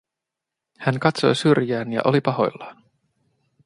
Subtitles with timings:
[0.79, 2.83] Hän katsoi syrjään ja oli pahoillaan.